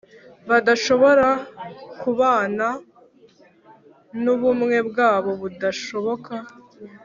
[0.49, 1.27] badashobora
[2.01, 2.67] kubana,
[4.23, 6.33] n’ubumwe bwabo budashoboka.